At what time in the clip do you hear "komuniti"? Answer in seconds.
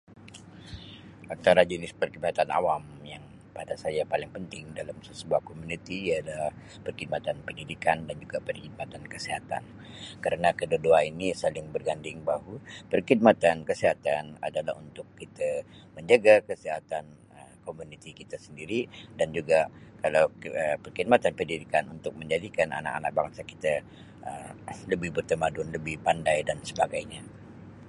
5.49-5.97, 17.67-18.09